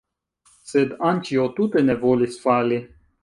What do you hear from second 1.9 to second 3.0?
ne volis fali.